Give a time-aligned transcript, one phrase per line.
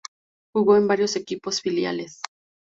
[0.51, 2.23] Jugó en varios equipos filiales.